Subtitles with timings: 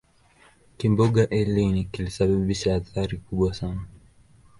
[0.77, 3.81] kimbunga eline kilisababisha athari kubwa sana